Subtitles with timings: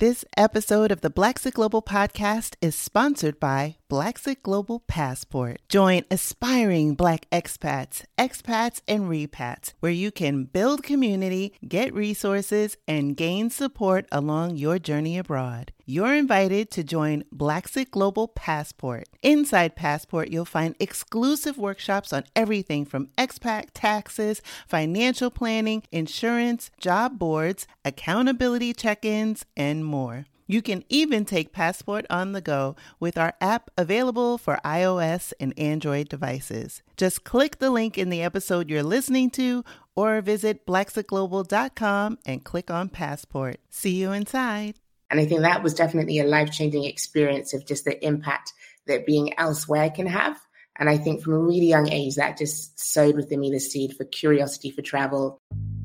[0.00, 5.56] This episode of the Blaxit Global podcast is sponsored by Blaxit Global Passport.
[5.68, 13.16] Join aspiring Black expats, expats, and repats, where you can build community, get resources, and
[13.16, 15.72] gain support along your journey abroad.
[15.86, 19.08] You're invited to join Blaxit Global Passport.
[19.24, 27.18] Inside Passport, you'll find exclusive workshops on everything from expat taxes, financial planning, insurance, job
[27.18, 30.26] boards, accountability check ins, and more.
[30.50, 35.56] You can even take Passport on the go with our app available for iOS and
[35.56, 36.82] Android devices.
[36.96, 39.62] Just click the link in the episode you're listening to
[39.94, 43.58] or visit blaxitglobal.com and click on Passport.
[43.70, 44.74] See you inside.
[45.08, 48.52] And I think that was definitely a life changing experience of just the impact
[48.88, 50.36] that being elsewhere can have.
[50.76, 53.94] And I think from a really young age, that just sowed within me the seed
[53.96, 55.38] for curiosity for travel.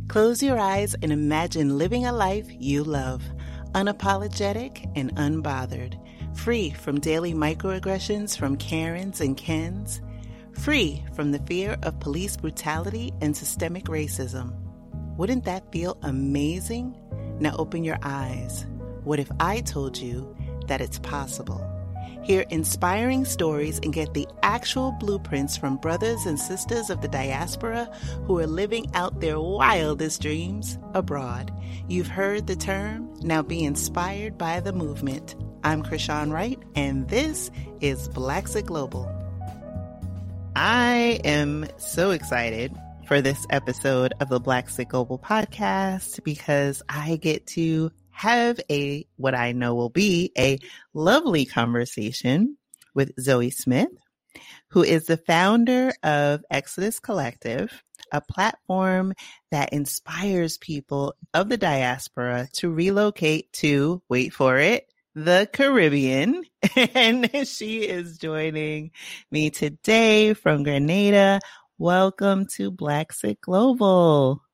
[0.08, 3.22] Close your eyes and imagine living a life you love
[3.76, 6.00] unapologetic and unbothered,
[6.34, 10.02] free from daily microaggressions from Karens and Kens,
[10.54, 14.56] free from the fear of police brutality and systemic racism.
[15.17, 16.95] Wouldn't that feel amazing?
[17.42, 18.66] Now open your eyes.
[19.04, 20.36] What if I told you
[20.67, 21.62] that it's possible?
[22.26, 27.86] Hear inspiring stories and get the actual blueprints from brothers and sisters of the diaspora
[28.26, 31.54] who are living out their wildest dreams abroad.
[31.88, 35.36] You've heard the term, now be inspired by the movement.
[35.64, 39.08] I'm Kristin Wright, and this is Blaxit Global.
[40.56, 42.76] I am so excited
[43.08, 49.35] for this episode of the Blaxit Global podcast because I get to have a, what
[49.35, 50.58] I know will be a
[50.94, 52.58] lovely conversation
[52.94, 53.89] with Zoe Smith,
[54.69, 59.13] who is the founder of Exodus Collective, a platform
[59.52, 66.43] that inspires people of the diaspora to relocate to, wait for it, the Caribbean.
[66.95, 68.91] And she is joining
[69.30, 71.41] me today from Grenada.
[71.77, 74.45] Welcome to Blaxit Global.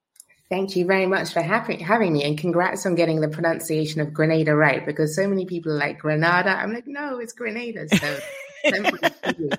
[0.52, 4.14] Thank you very much for having, having me and congrats on getting the pronunciation of
[4.14, 6.50] Grenada right because so many people are like Grenada.
[6.50, 7.88] I'm like, no, it's Grenada.
[7.88, 8.20] So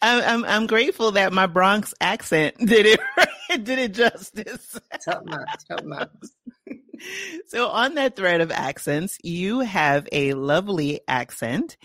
[0.00, 3.00] I'm, I'm, grateful that my Bronx accent did it
[3.64, 4.78] did it justice.
[5.04, 6.30] Top marks, top marks.
[7.48, 11.76] so on that thread of accents, you have a lovely accent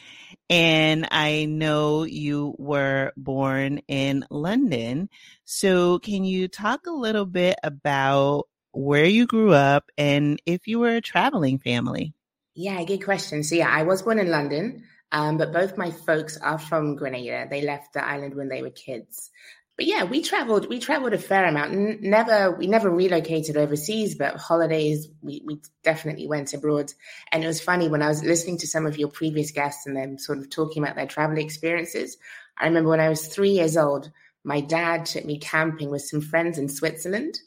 [0.50, 5.09] and I know you were born in London.
[5.46, 10.80] So can you talk a little bit about where you grew up and if you
[10.80, 12.13] were a traveling family?
[12.56, 13.44] Yeah, good question.
[13.44, 14.84] So yeah, I was born in London.
[15.12, 17.47] Um, but both my folks are from Grenada.
[17.50, 19.31] They left the island when they were kids
[19.78, 20.68] but yeah, we traveled.
[20.68, 21.74] We traveled a fair amount.
[21.74, 26.92] N- never, we never relocated overseas, but holidays we we definitely went abroad.
[27.32, 29.96] And it was funny when I was listening to some of your previous guests and
[29.96, 32.18] them sort of talking about their travel experiences.
[32.58, 34.12] I remember when I was three years old,
[34.44, 37.40] my dad took me camping with some friends in Switzerland,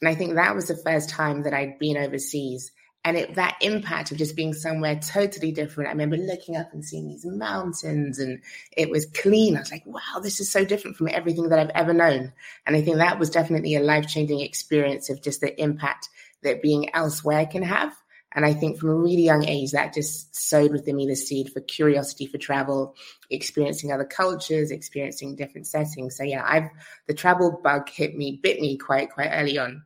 [0.00, 2.72] and I think that was the first time that I'd been overseas
[3.04, 5.88] and it, that impact of just being somewhere totally different.
[5.88, 8.40] I remember looking up and seeing these mountains and
[8.76, 9.56] it was clean.
[9.56, 12.32] I was like, wow, this is so different from everything that I've ever known.
[12.66, 16.08] And I think that was definitely a life changing experience of just the impact
[16.42, 17.94] that being elsewhere can have.
[18.32, 21.52] And I think from a really young age, that just sowed within me the seed
[21.52, 22.96] for curiosity for travel,
[23.30, 26.16] experiencing other cultures, experiencing different settings.
[26.16, 26.70] So yeah, I've
[27.06, 29.84] the travel bug hit me, bit me quite quite early on.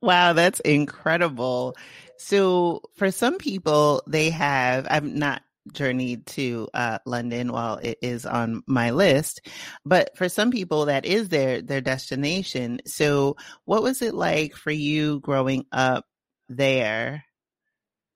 [0.00, 1.76] Wow, that's incredible.
[2.18, 8.24] So for some people, they have, I've not journeyed to uh, London while it is
[8.24, 9.40] on my list,
[9.84, 12.80] but for some people that is their, their destination.
[12.86, 16.06] So what was it like for you growing up
[16.48, 17.24] there?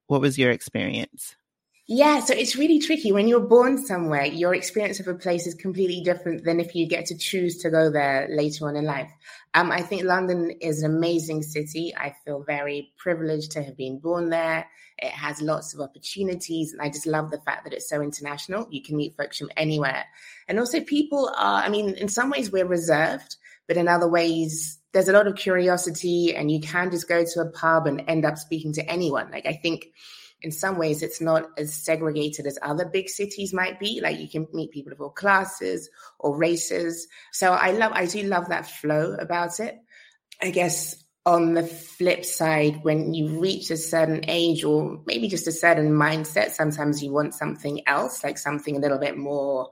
[0.07, 1.35] What was your experience?
[1.93, 3.11] Yeah, so it's really tricky.
[3.11, 6.87] When you're born somewhere, your experience of a place is completely different than if you
[6.87, 9.11] get to choose to go there later on in life.
[9.55, 11.93] Um, I think London is an amazing city.
[11.97, 14.69] I feel very privileged to have been born there.
[14.99, 18.69] It has lots of opportunities, and I just love the fact that it's so international.
[18.71, 20.05] You can meet folks from anywhere.
[20.47, 23.35] And also, people are, I mean, in some ways, we're reserved,
[23.67, 27.41] but in other ways, there's a lot of curiosity, and you can just go to
[27.41, 29.33] a pub and end up speaking to anyone.
[29.33, 29.87] Like, I think
[30.43, 34.01] in some ways it's not as segregated as other big cities might be.
[34.03, 37.09] Like you can meet people of all classes or races.
[37.33, 39.79] So i love i do love that flow about it.
[40.43, 45.47] I guess on the flip side when you reach a certain age or maybe just
[45.47, 49.69] a certain mindset sometimes you want something else like something a little bit more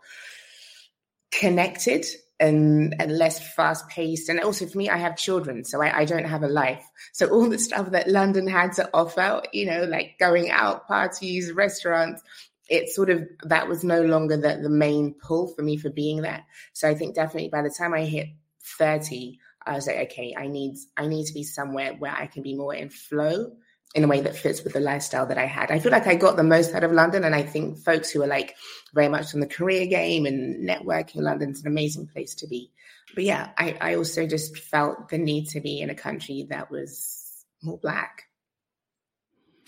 [1.31, 2.05] connected
[2.41, 4.29] and, and less fast paced.
[4.29, 6.85] And also for me, I have children, so I, I, don't have a life.
[7.13, 11.51] So all the stuff that London had to offer, you know, like going out, parties,
[11.53, 12.23] restaurants,
[12.69, 16.23] it sort of that was no longer the, the main pull for me for being
[16.23, 16.45] there.
[16.75, 18.29] So I think definitely by the time I hit
[18.79, 22.43] 30, I was like, okay, I need I need to be somewhere where I can
[22.43, 23.53] be more in flow
[23.99, 25.73] in a way that fits with the lifestyle that I had.
[25.73, 28.23] I feel like I got the most out of London, and I think folks who
[28.23, 28.57] are like
[28.95, 32.71] very much on the career game and networking, London's an amazing place to be.
[33.15, 36.71] But yeah, I, I also just felt the need to be in a country that
[36.71, 38.23] was more black.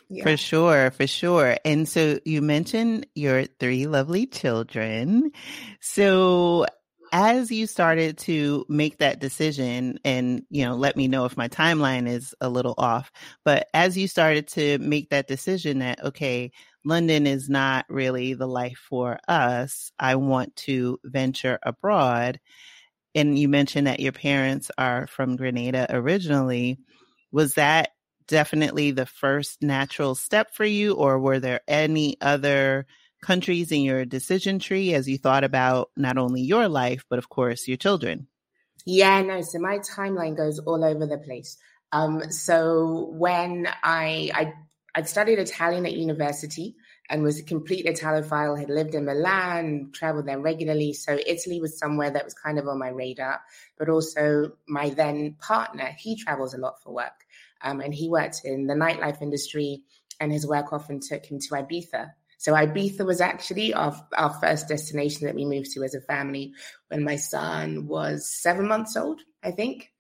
[0.09, 0.23] Yeah.
[0.25, 1.56] For sure, for sure.
[1.65, 5.32] And so you mentioned your three lovely children.
[5.81, 6.67] So
[7.12, 11.49] as you started to make that decision and you know let me know if my
[11.49, 13.11] timeline is a little off
[13.45, 16.51] but as you started to make that decision that okay
[16.85, 22.39] london is not really the life for us i want to venture abroad
[23.15, 26.79] and you mentioned that your parents are from grenada originally
[27.33, 27.91] was that
[28.29, 32.87] definitely the first natural step for you or were there any other
[33.20, 37.28] countries in your decision tree as you thought about not only your life, but of
[37.28, 38.28] course your children?
[38.87, 39.43] Yeah, no.
[39.43, 41.56] So my timeline goes all over the place.
[41.93, 44.52] Um, so when I, I
[44.94, 46.75] I studied Italian at university
[47.08, 50.93] and was a complete Italophile, had lived in Milan, traveled there regularly.
[50.93, 53.40] So Italy was somewhere that was kind of on my radar.
[53.78, 57.26] But also my then partner, he travels a lot for work.
[57.62, 59.82] Um, and he worked in the nightlife industry
[60.19, 64.67] and his work often took him to Ibiza so Ibiza was actually our, our first
[64.67, 66.55] destination that we moved to as a family
[66.89, 69.93] when my son was seven months old, I think.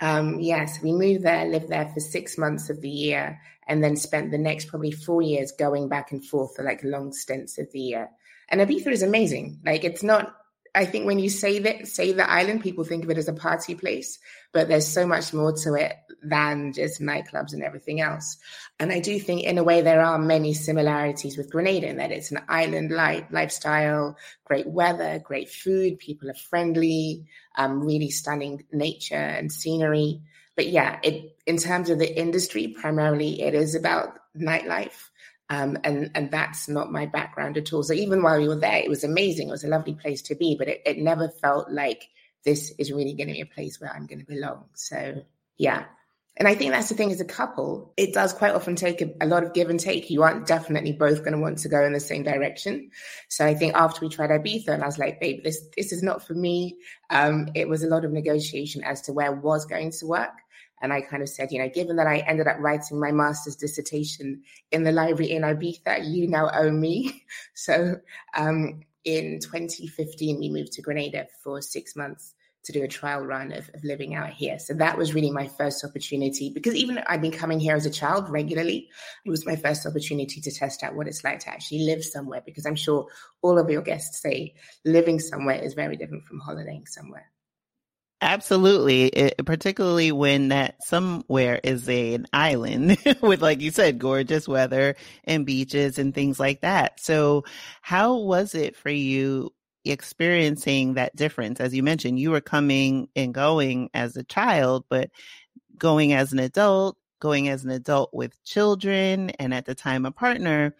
[0.00, 3.96] Um, yes, we moved there, lived there for six months of the year, and then
[3.96, 7.70] spent the next probably four years going back and forth for like long stints of
[7.72, 8.08] the year.
[8.48, 9.60] And Ibiza is amazing.
[9.62, 10.34] Like it's not
[10.74, 13.34] I think when you say that say the island, people think of it as a
[13.34, 14.18] party place,
[14.52, 18.38] but there's so much more to it than just nightclubs and everything else.
[18.78, 22.12] And I do think in a way there are many similarities with Grenada in that
[22.12, 27.26] it's an island life lifestyle, great weather, great food, people are friendly,
[27.56, 30.22] um, really stunning nature and scenery.
[30.56, 35.10] But yeah, it in terms of the industry, primarily it is about nightlife.
[35.50, 37.82] Um, and and that's not my background at all.
[37.82, 39.48] So even while we were there, it was amazing.
[39.48, 42.08] It was a lovely place to be, but it, it never felt like
[42.44, 44.64] this is really going to be a place where I'm going to belong.
[44.74, 45.24] So
[45.58, 45.84] yeah.
[46.38, 49.12] And I think that's the thing as a couple, it does quite often take a,
[49.20, 50.08] a lot of give and take.
[50.08, 52.90] You aren't definitely both going to want to go in the same direction.
[53.28, 56.02] So I think after we tried Ibiza and I was like, babe, this, this is
[56.02, 56.78] not for me.
[57.10, 60.32] Um, it was a lot of negotiation as to where was going to work.
[60.82, 63.56] And I kind of said, you know, given that I ended up writing my master's
[63.56, 64.42] dissertation
[64.72, 67.24] in the library in Ibiza, you now owe me.
[67.54, 67.96] So
[68.36, 72.34] um, in 2015, we moved to Grenada for six months
[72.64, 74.58] to do a trial run of, of, living out here.
[74.58, 77.90] So that was really my first opportunity because even I'd been coming here as a
[77.90, 78.88] child regularly,
[79.24, 82.42] it was my first opportunity to test out what it's like to actually live somewhere
[82.44, 83.06] because I'm sure
[83.42, 87.30] all of your guests say living somewhere is very different from holidaying somewhere.
[88.22, 94.46] Absolutely, it, particularly when that somewhere is a, an island with, like you said, gorgeous
[94.46, 97.00] weather and beaches and things like that.
[97.00, 97.44] So,
[97.80, 99.52] how was it for you
[99.84, 101.58] experiencing that difference?
[101.60, 105.10] As you mentioned, you were coming and going as a child, but
[105.78, 110.12] going as an adult, going as an adult with children, and at the time a
[110.12, 110.74] partner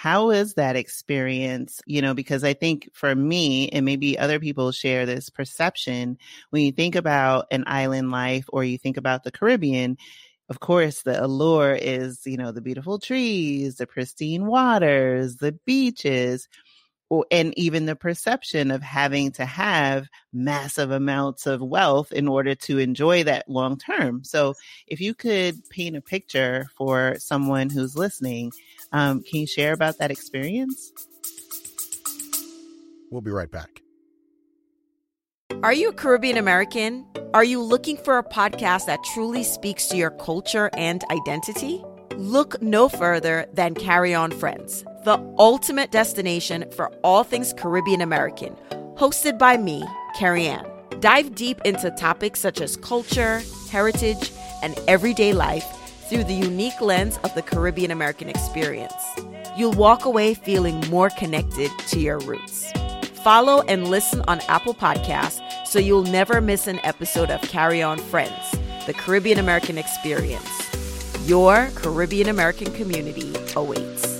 [0.00, 1.82] how is that experience?
[1.84, 6.16] You know, because I think for me, and maybe other people share this perception,
[6.48, 9.98] when you think about an island life or you think about the Caribbean,
[10.48, 16.48] of course, the allure is, you know, the beautiful trees, the pristine waters, the beaches
[17.30, 22.78] and even the perception of having to have massive amounts of wealth in order to
[22.78, 24.22] enjoy that long term.
[24.22, 24.54] So,
[24.86, 28.52] if you could paint a picture for someone who's listening,
[28.92, 30.92] um, can you share about that experience?
[33.10, 33.82] We'll be right back.
[35.62, 37.06] Are you a Caribbean American?
[37.34, 41.84] Are you looking for a podcast that truly speaks to your culture and identity?
[42.16, 48.54] Look no further than Carry On Friends the ultimate destination for all things Caribbean American,
[48.96, 49.82] hosted by me,
[50.16, 50.66] Carrie Ann.
[51.00, 54.30] Dive deep into topics such as culture, heritage,
[54.62, 55.64] and everyday life
[56.10, 58.92] through the unique lens of the Caribbean American experience.
[59.56, 62.72] You'll walk away feeling more connected to your roots.
[63.22, 67.96] Follow and listen on Apple Podcasts so you'll never miss an episode of Carry On
[67.96, 70.48] Friends, the Caribbean American experience.
[71.28, 74.19] Your Caribbean American community awaits.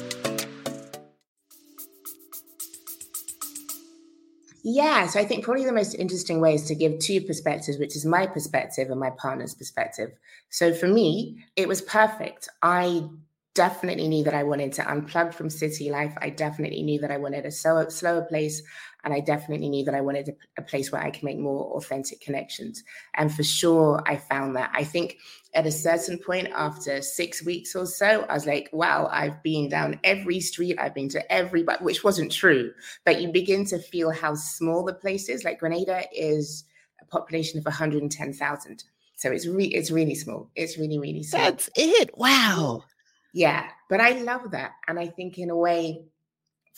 [4.63, 7.97] Yeah, so I think probably the most interesting way is to give two perspectives, which
[7.97, 10.11] is my perspective and my partner's perspective.
[10.51, 12.49] So for me, it was perfect.
[12.63, 13.09] I
[13.55, 16.17] definitely knew that I wanted to unplug from city life.
[16.21, 18.63] I definitely knew that I wanted a slower, place.
[19.03, 22.21] And I definitely knew that I wanted a, place where I could make more authentic
[22.21, 22.85] connections.
[23.15, 24.71] And for sure, I found that.
[24.75, 25.17] I think
[25.55, 29.69] at a certain point after six weeks or so, I was like, wow, I've been
[29.69, 32.73] down every street, I've been to every, which wasn't true.
[33.07, 35.45] But you begin to feel how small the place is.
[35.45, 36.65] Like Grenada is
[37.01, 38.85] a population of 110,000.
[39.17, 40.51] So it's re- it's really small.
[40.55, 41.43] It's really, really small.
[41.43, 42.17] That's it.
[42.17, 42.85] Wow.
[43.33, 43.69] Yeah.
[43.89, 44.73] But I love that.
[44.89, 46.03] And I think in a way,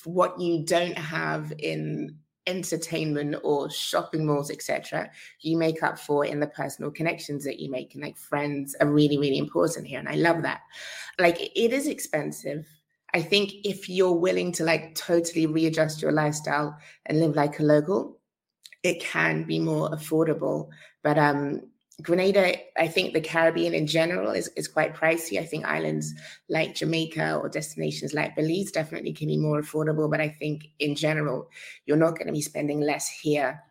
[0.04, 2.16] what you don't have in
[2.46, 5.08] entertainment or shopping malls etc
[5.42, 8.88] you make up for in the personal connections that you make and like friends are
[8.90, 10.62] really really important here and i love that
[11.20, 12.66] like it is expensive
[13.14, 17.62] i think if you're willing to like totally readjust your lifestyle and live like a
[17.62, 18.18] local
[18.82, 20.68] it can be more affordable
[21.04, 21.60] but um
[22.02, 25.38] Grenada, I think the Caribbean in general is, is quite pricey.
[25.38, 26.12] I think islands
[26.48, 30.10] like Jamaica or destinations like Belize definitely can be more affordable.
[30.10, 31.48] But I think in general,
[31.86, 33.62] you're not going to be spending less here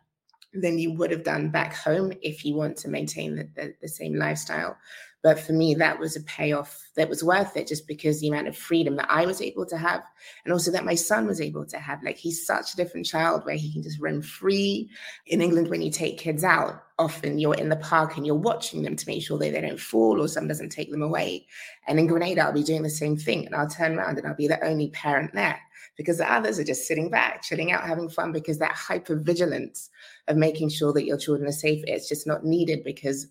[0.54, 3.88] than you would have done back home if you want to maintain the, the, the
[3.88, 4.76] same lifestyle.
[5.22, 8.48] But for me, that was a payoff that was worth it just because the amount
[8.48, 10.02] of freedom that I was able to have
[10.44, 12.02] and also that my son was able to have.
[12.02, 14.90] Like he's such a different child where he can just run free.
[15.26, 18.82] In England, when you take kids out, often you're in the park and you're watching
[18.82, 21.46] them to make sure that they don't fall or someone doesn't take them away.
[21.86, 24.34] And in Grenada, I'll be doing the same thing and I'll turn around and I'll
[24.34, 25.60] be the only parent there
[25.96, 29.88] because the others are just sitting back, chilling out, having fun because that hyper vigilance
[30.26, 33.28] of making sure that your children are safe, it's just not needed because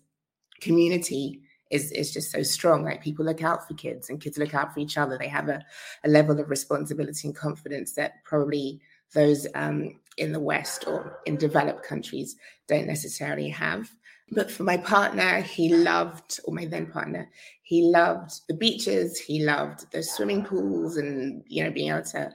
[0.60, 1.42] community
[1.72, 2.84] is, is just so strong.
[2.84, 5.16] Like people look out for kids and kids look out for each other.
[5.18, 5.64] They have a,
[6.04, 8.80] a level of responsibility and confidence that probably
[9.14, 12.36] those um, in the West or in developed countries
[12.68, 13.90] don't necessarily have.
[14.30, 17.28] But for my partner, he loved, or my then partner,
[17.62, 19.18] he loved the beaches.
[19.18, 22.32] He loved the swimming pools and, you know, being able to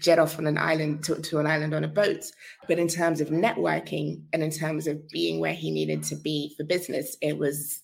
[0.00, 2.24] jet off on an island to, to an island on a boat.
[2.68, 6.54] But in terms of networking and in terms of being where he needed to be
[6.56, 7.82] for business, it was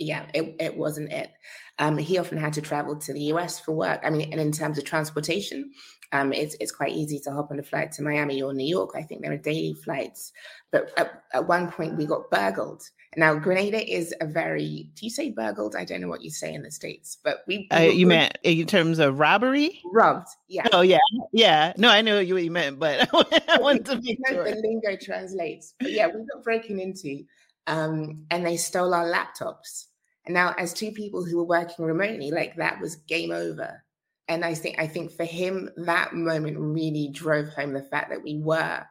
[0.00, 1.30] yeah, it, it wasn't it.
[1.78, 4.00] Um, he often had to travel to the US for work.
[4.02, 5.70] I mean, and in terms of transportation,
[6.12, 8.90] um, it's, it's quite easy to hop on a flight to Miami or New York.
[8.96, 10.32] I think there are daily flights.
[10.72, 12.82] But at, at one point, we got burgled.
[13.16, 15.74] Now, Grenada is a very, do you say burgled?
[15.76, 17.68] I don't know what you say in the States, but we.
[17.74, 19.80] Uh, you meant in terms of robbery?
[19.92, 20.66] Robbed, yeah.
[20.72, 20.98] Oh, yeah.
[21.32, 21.72] Yeah.
[21.76, 23.08] No, I know what you meant, but
[23.50, 24.44] I wanted to make sure.
[24.44, 25.74] The lingo translates.
[25.80, 27.24] But yeah, we got broken into
[27.66, 29.86] um, and they stole our laptops.
[30.26, 33.82] And now, as two people who were working remotely, like that was game over.
[34.28, 38.22] And I think I think for him, that moment really drove home the fact that
[38.22, 38.84] we were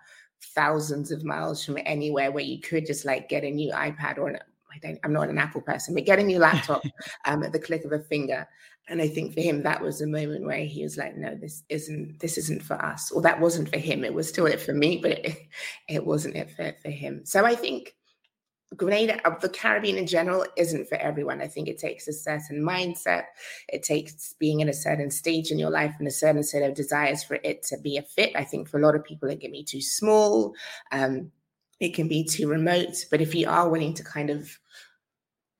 [0.56, 4.30] thousands of miles from anywhere where you could just like get a new iPad or
[4.30, 4.38] an,
[4.74, 6.84] I don't, I'm not an Apple person, but get a new laptop
[7.26, 8.48] um, at the click of a finger.
[8.88, 11.64] And I think for him, that was a moment where he was like, "No, this
[11.70, 12.20] isn't.
[12.20, 14.04] This isn't for us." Or that wasn't for him.
[14.04, 15.38] It was still it for me, but it,
[15.88, 17.22] it wasn't it for, for him.
[17.24, 17.96] So I think
[18.76, 21.42] Grenada, the Caribbean in general, isn't for everyone.
[21.42, 23.26] I think it takes a certain mindset.
[23.68, 26.76] It takes being in a certain stage in your life and a certain set of
[26.76, 28.32] desires for it to be a fit.
[28.36, 30.54] I think for a lot of people, it can be too small.
[30.92, 31.32] Um,
[31.80, 33.06] it can be too remote.
[33.10, 34.50] But if you are willing to kind of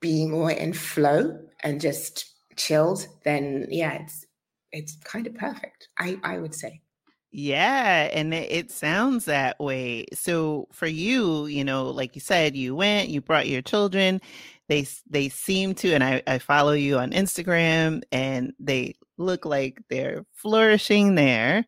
[0.02, 4.26] be more in flow and just chilled, then yeah, it's
[4.72, 5.90] it's kind of perfect.
[5.98, 6.82] I I would say.
[7.32, 10.06] Yeah, and it, sounds that way.
[10.14, 14.20] So for you, you know, like you said, you went, you brought your children.
[14.68, 19.80] They they seem to, and I, I follow you on Instagram, and they look like
[19.90, 21.66] they're flourishing there.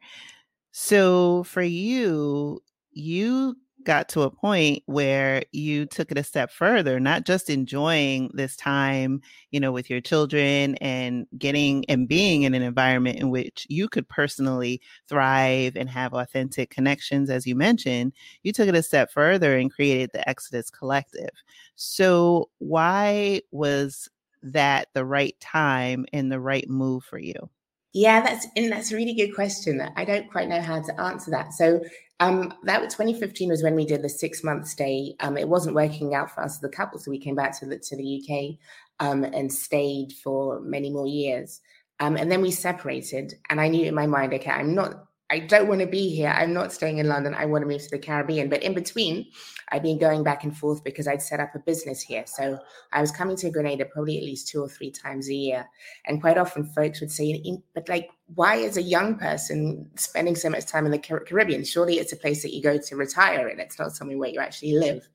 [0.71, 7.00] So for you, you got to a point where you took it a step further,
[7.00, 9.21] not just enjoying this time,
[9.51, 13.88] you know, with your children and getting and being in an environment in which you
[13.89, 19.11] could personally thrive and have authentic connections, as you mentioned, you took it a step
[19.11, 21.31] further and created the Exodus Collective.
[21.75, 24.09] So, why was
[24.43, 27.50] that the right time and the right move for you?
[27.93, 29.81] Yeah, that's and that's a really good question.
[29.98, 31.53] I don't quite know how to answer that.
[31.53, 31.81] So
[32.21, 35.15] um, that was 2015 was when we did the six month stay.
[35.19, 37.65] Um, it wasn't working out for us as a couple, so we came back to
[37.65, 41.60] the to the UK um, and stayed for many more years.
[42.00, 45.07] Um, and then we separated, and I knew in my mind, okay, I'm not.
[45.31, 46.27] I don't want to be here.
[46.27, 47.33] I'm not staying in London.
[47.33, 48.50] I want to move to the Caribbean.
[48.50, 49.27] But in between,
[49.71, 52.25] I've been going back and forth because I'd set up a business here.
[52.27, 52.59] So
[52.91, 55.69] I was coming to Grenada probably at least two or three times a year.
[56.05, 57.41] And quite often folks would say,
[57.73, 61.63] but like, why is a young person spending so much time in the Caribbean?
[61.63, 63.61] Surely it's a place that you go to retire in.
[63.61, 65.07] It's not somewhere where you actually live.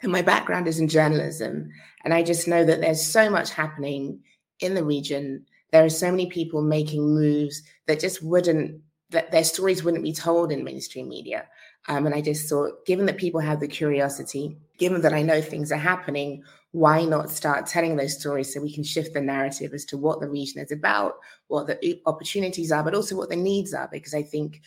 [0.00, 1.70] And my background is in journalism.
[2.04, 4.20] And I just know that there's so much happening
[4.60, 5.44] in the region.
[5.72, 10.12] There are so many people making moves that just wouldn't that their stories wouldn't be
[10.12, 11.46] told in mainstream media.
[11.88, 15.40] Um, and I just thought, given that people have the curiosity, given that I know
[15.40, 19.72] things are happening, why not start telling those stories so we can shift the narrative
[19.72, 21.14] as to what the region is about,
[21.46, 23.88] what the opportunities are, but also what the needs are?
[23.90, 24.60] Because I think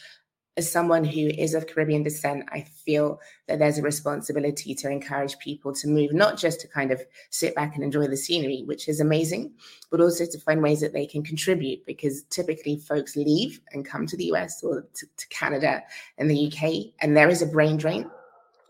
[0.58, 5.40] as someone who is of Caribbean descent, I feel that there's a responsibility to encourage
[5.40, 8.90] people to move, not just to kind of sit back and enjoy the scenery, which
[8.90, 9.54] is amazing,
[9.90, 14.06] but also to find ways that they can contribute because typically folks leave and come
[14.08, 15.82] to the US or to, to Canada
[16.18, 18.10] and the UK, and there is a brain drain.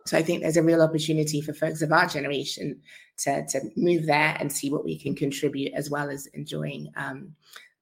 [0.06, 2.82] So I think there's a real opportunity for folks of our generation
[3.20, 7.36] to, to move there and see what we can contribute as well as enjoying um,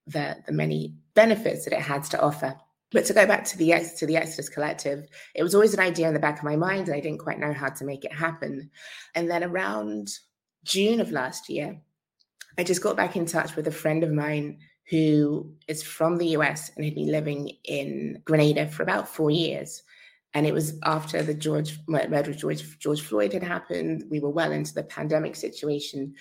[0.08, 2.56] the, the many benefits that it has to offer.
[2.91, 6.08] But to go back to the to the Exodus Collective, it was always an idea
[6.08, 8.13] in the back of my mind, and I didn't quite know how to make it
[8.13, 8.70] happen.
[9.13, 10.10] And then around
[10.63, 11.82] June of last year,
[12.58, 16.29] I just got back in touch with a friend of mine who is from the
[16.29, 19.84] US and had been living in Grenada for about four years.
[20.34, 24.06] And it was after the George murder of George George Floyd had happened.
[24.10, 26.15] We were well into the pandemic situation.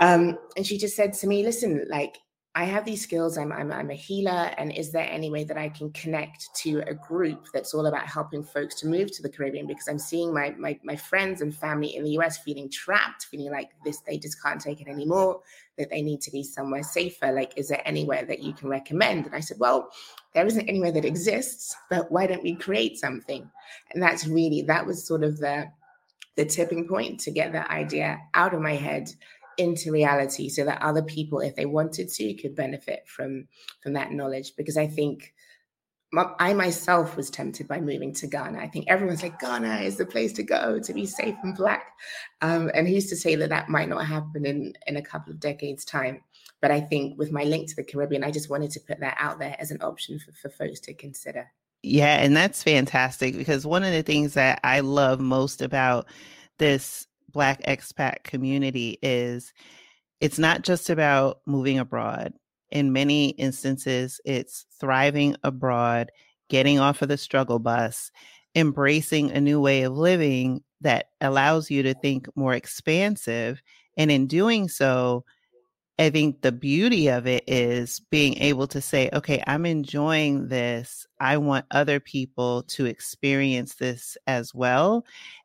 [0.00, 2.16] Um, and she just said to me, listen, like
[2.54, 3.38] I have these skills.
[3.38, 4.52] I'm, I'm, I'm a healer.
[4.58, 8.06] And is there any way that I can connect to a group that's all about
[8.06, 9.66] helping folks to move to the Caribbean?
[9.66, 13.50] Because I'm seeing my, my, my friends and family in the US feeling trapped, feeling
[13.50, 15.40] like this, they just can't take it anymore,
[15.78, 17.32] that they need to be somewhere safer.
[17.32, 19.24] Like, is there anywhere that you can recommend?
[19.24, 19.88] And I said, well,
[20.34, 23.50] there isn't anywhere that exists, but why don't we create something?
[23.94, 25.70] And that's really, that was sort of the,
[26.36, 29.10] the tipping point to get that idea out of my head
[29.58, 33.46] into reality so that other people if they wanted to could benefit from
[33.82, 35.32] from that knowledge because i think
[36.38, 38.58] I myself was tempted by moving to Ghana.
[38.58, 41.84] I think everyone's like, Ghana is the place to go to be safe and black.
[42.42, 45.40] Um, and who's to say that that might not happen in, in a couple of
[45.40, 46.22] decades' time?
[46.60, 49.16] But I think with my link to the Caribbean, I just wanted to put that
[49.18, 51.50] out there as an option for, for folks to consider.
[51.82, 56.06] Yeah, and that's fantastic because one of the things that I love most about
[56.58, 59.52] this Black expat community is
[60.20, 62.34] it's not just about moving abroad.
[62.70, 66.10] In many instances, it's thriving abroad,
[66.48, 68.10] getting off of the struggle bus,
[68.54, 73.62] embracing a new way of living that allows you to think more expansive.
[73.96, 75.24] And in doing so,
[75.98, 81.06] I think the beauty of it is being able to say, okay, I'm enjoying this.
[81.20, 85.04] I want other people to experience this as well.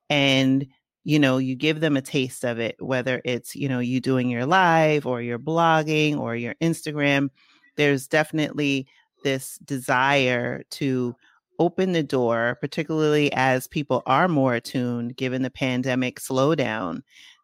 [0.09, 0.65] And
[1.07, 4.29] you know, you give them a taste of it, whether it's, you know, you doing
[4.29, 7.29] your live or your blogging or your Instagram.
[7.77, 8.87] There's definitely
[9.23, 11.15] this desire to
[11.59, 17.03] open the door, particularly as people are more attuned given the pandemic slowdown,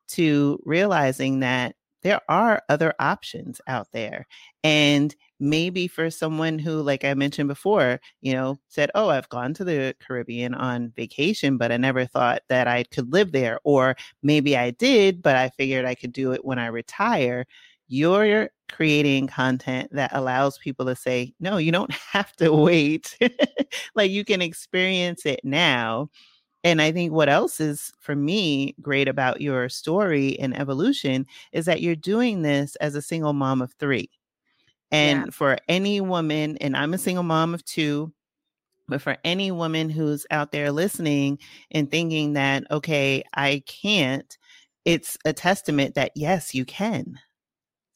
[0.09, 4.27] to realizing that there are other options out there.
[4.65, 9.53] And maybe for someone who, like I mentioned before, you know, said, Oh, I've gone
[9.55, 13.59] to the Caribbean on vacation, but I never thought that I could live there.
[13.63, 17.45] Or maybe I did, but I figured I could do it when I retire.
[17.87, 23.17] You're creating content that allows people to say, No, you don't have to wait.
[23.95, 26.09] like you can experience it now
[26.63, 31.65] and I think what else is for me great about your story and evolution is
[31.65, 34.09] that you're doing this as a single mom of three.
[34.93, 35.31] And yeah.
[35.31, 38.13] for any woman, and I'm a single mom of two,
[38.87, 41.39] but for any woman who's out there listening
[41.71, 44.37] and thinking that, okay, I can't,
[44.85, 47.17] it's a testament that yes, you can.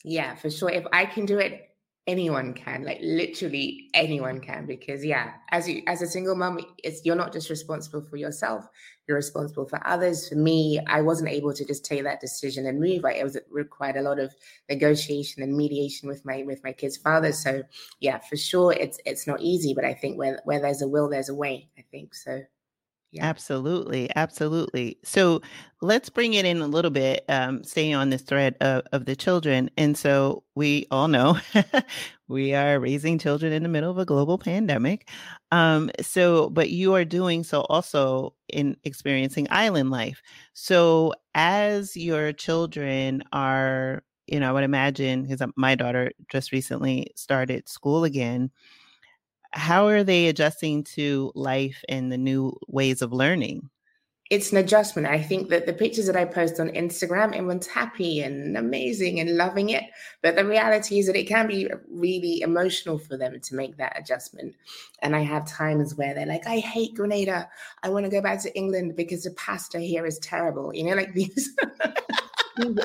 [0.03, 0.71] Yeah, for sure.
[0.71, 1.66] If I can do it,
[2.07, 7.01] anyone can like literally anyone can because yeah as you as a single mom it's
[7.03, 8.65] you're not just responsible for yourself
[9.07, 10.29] you're responsible for others.
[10.29, 13.35] For me i wasn't able to just take that decision and move like it was
[13.35, 14.33] it required a lot of
[14.69, 17.33] negotiation and mediation with my with my kids father.
[17.33, 17.63] So
[17.99, 21.09] yeah for sure it's it's not easy but i think where where there's a will
[21.09, 22.41] there's a way i think so
[23.11, 23.25] yeah.
[23.25, 24.09] Absolutely.
[24.15, 24.97] Absolutely.
[25.03, 25.41] So
[25.81, 29.15] let's bring it in a little bit, um, staying on this thread of, of the
[29.15, 29.69] children.
[29.77, 31.37] And so we all know
[32.27, 35.09] we are raising children in the middle of a global pandemic.
[35.51, 40.21] Um, so, but you are doing so also in experiencing island life.
[40.53, 47.07] So as your children are, you know, I would imagine because my daughter just recently
[47.15, 48.51] started school again
[49.57, 53.69] how are they adjusting to life and the new ways of learning?
[54.29, 55.07] it's an adjustment.
[55.07, 59.37] I think that the pictures that I post on Instagram, everyone's happy and amazing and
[59.37, 59.83] loving it.
[60.21, 63.97] But the reality is that it can be really emotional for them to make that
[63.97, 64.55] adjustment.
[65.01, 67.49] And I have times where they're like, I hate Grenada.
[67.83, 70.73] I want to go back to England because the pasta here is terrible.
[70.75, 71.55] You know, like these.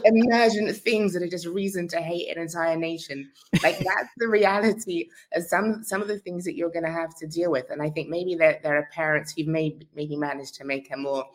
[0.04, 3.30] Emergent things that are just reason to hate an entire nation.
[3.62, 7.14] Like that's the reality of some some of the things that you're going to have
[7.16, 7.70] to deal with.
[7.70, 10.96] And I think maybe there there are parents who've made maybe managed to make a
[10.96, 11.26] more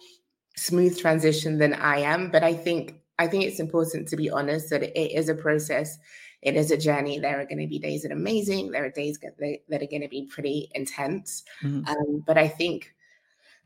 [0.55, 2.31] smooth transition than I am.
[2.31, 5.97] But I think I think it's important to be honest that it is a process.
[6.41, 7.19] It is a journey.
[7.19, 8.71] There are going to be days that are amazing.
[8.71, 11.43] There are days that are going to be pretty intense.
[11.63, 11.87] Mm-hmm.
[11.87, 12.93] Um, but I think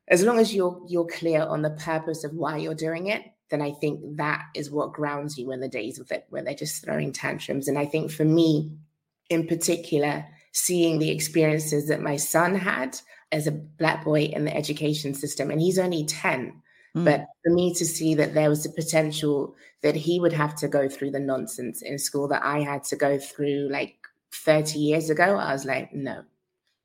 [0.08, 3.62] as long as you're you're clear on the purpose of why you're doing it, then
[3.62, 6.84] I think that is what grounds you in the days of it where they're just
[6.84, 7.68] throwing tantrums.
[7.68, 8.76] And I think for me,
[9.30, 12.98] in particular, seeing the experiences that my son had
[13.32, 16.62] as a black boy in the education system, and he's only 10.
[16.96, 17.06] Mm.
[17.06, 20.68] But for me to see that there was a potential that he would have to
[20.68, 23.96] go through the nonsense in school that I had to go through like
[24.34, 26.24] 30 years ago, I was like, no,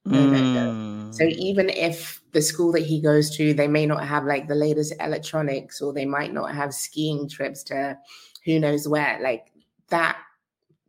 [0.04, 1.12] no, no, no.
[1.12, 1.32] So mm.
[1.32, 4.92] even if the school that he goes to, they may not have like the latest
[5.00, 7.96] electronics, or they might not have skiing trips to
[8.44, 9.46] who knows where, like
[9.88, 10.18] that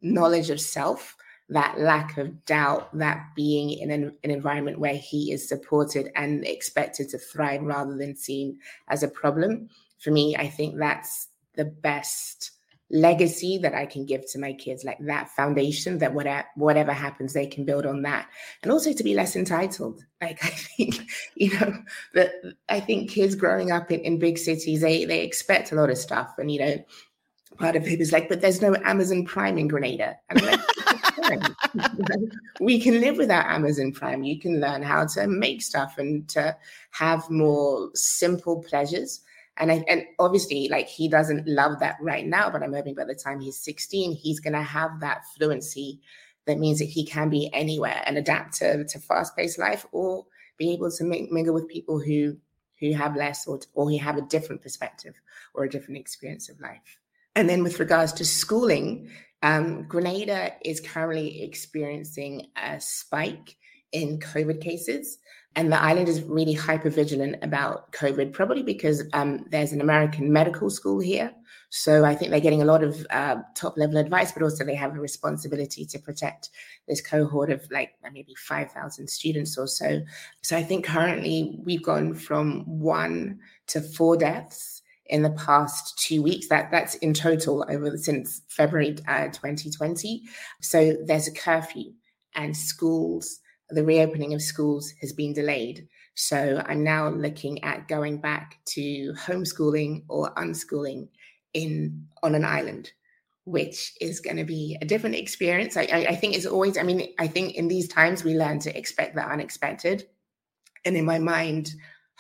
[0.02, 1.16] knowledge of self,
[1.48, 6.46] that lack of doubt, that being in an, an environment where he is supported and
[6.46, 9.70] expected to thrive rather than seen as a problem.
[10.00, 12.52] For me, I think that's the best
[12.90, 17.34] legacy that I can give to my kids, like that foundation that whatever whatever happens,
[17.34, 18.30] they can build on that.
[18.64, 20.04] And also to be less entitled.
[20.20, 20.96] Like I think,
[21.36, 21.72] you know,
[22.16, 22.32] that
[22.70, 25.98] I think kids growing up in, in big cities, they they expect a lot of
[26.00, 26.34] stuff.
[26.40, 26.84] And you know,
[27.60, 30.18] part of it is like, but there's no Amazon Prime in Grenada.
[30.30, 30.42] And
[31.22, 31.44] like,
[32.60, 34.24] we can live without Amazon Prime.
[34.24, 36.58] You can learn how to make stuff and to
[36.90, 39.22] have more simple pleasures
[39.60, 43.06] and I, and obviously like he doesn't love that right now but i'm hoping by
[43.06, 46.02] the time he's 16 he's going to have that fluency
[46.46, 50.26] that means that he can be anywhere and adapt to, to fast-paced life or
[50.58, 52.38] be able to mingle with people who
[52.80, 55.20] who have less or or who have a different perspective
[55.54, 57.00] or a different experience of life.
[57.36, 59.10] And then with regards to schooling
[59.44, 63.56] um, grenada is currently experiencing a spike
[63.92, 65.20] in covid cases
[65.58, 70.32] and the island is really hyper vigilant about COVID, probably because um, there's an American
[70.32, 71.34] medical school here.
[71.70, 74.76] So I think they're getting a lot of uh, top level advice, but also they
[74.76, 76.52] have a responsibility to protect
[76.88, 80.04] this cohort of like maybe 5,000 students or so.
[80.44, 86.22] So I think currently we've gone from one to four deaths in the past two
[86.22, 86.50] weeks.
[86.50, 90.22] That that's in total over since February uh, 2020.
[90.62, 91.94] So there's a curfew,
[92.36, 95.88] and schools the reopening of schools has been delayed.
[96.16, 101.10] So I'm now looking at going back to homeschooling or unschooling
[101.54, 102.92] in on an island,
[103.46, 105.78] which is going to be a different experience.
[105.78, 108.60] I, I, I think it's always, I mean, I think in these times we learn
[108.60, 110.08] to expect the unexpected.
[110.86, 111.72] And in my mind,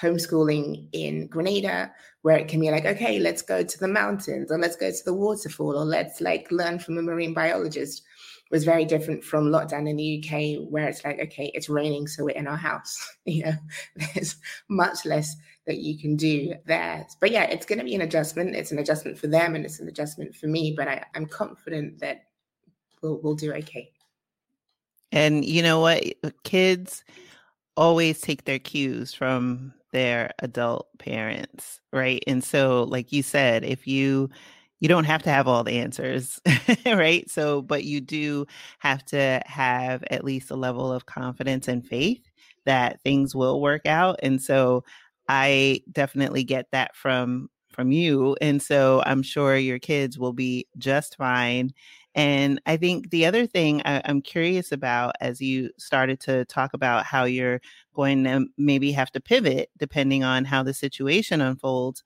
[0.01, 4.59] homeschooling in Grenada, where it can be like, okay, let's go to the mountains or
[4.59, 8.03] let's go to the waterfall or let's like learn from a marine biologist
[8.51, 12.23] was very different from lockdown in the UK, where it's like, okay, it's raining, so
[12.23, 13.15] we're in our house.
[13.25, 13.53] you know,
[13.95, 14.37] there's
[14.69, 17.05] much less that you can do there.
[17.19, 18.55] But yeah, it's going to be an adjustment.
[18.55, 20.73] It's an adjustment for them, and it's an adjustment for me.
[20.75, 22.25] But I, I'm confident that
[23.01, 23.91] we'll we'll do okay.
[25.11, 26.03] And you know what,
[26.43, 27.03] kids
[27.75, 32.23] always take their cues from their adult parents, right?
[32.27, 34.29] And so, like you said, if you
[34.79, 36.39] you don't have to have all the answers,
[36.85, 37.29] right?
[37.29, 38.45] So, but you do
[38.79, 42.21] have to have at least a level of confidence and faith
[42.65, 44.19] that things will work out.
[44.21, 44.83] And so,
[45.29, 50.65] I definitely get that from from you and so i'm sure your kids will be
[50.79, 51.71] just fine
[52.15, 56.73] and i think the other thing I, am curious about as you started to talk
[56.73, 57.61] about how you're
[57.93, 62.03] going to maybe have to pivot depending on how the situation unfolds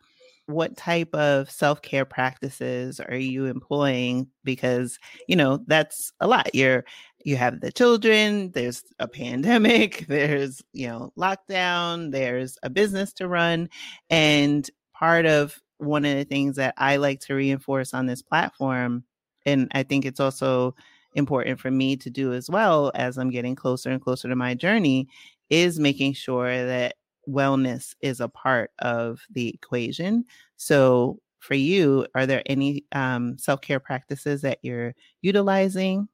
[0.51, 4.27] what type of self-care practices are you employing?
[4.43, 6.53] Because you know that's a lot.
[6.53, 6.83] You're
[7.25, 13.27] you have the children there's a pandemic there's you know lockdown there's a business to
[13.27, 13.69] run
[14.09, 19.03] and part of one of the things that i like to reinforce on this platform
[19.45, 20.75] and i think it's also
[21.15, 24.53] important for me to do as well as i'm getting closer and closer to my
[24.53, 25.07] journey
[25.49, 26.95] is making sure that
[27.27, 30.25] wellness is a part of the equation.
[30.57, 36.07] So, for you, are there any um, self care practices that you're utilizing?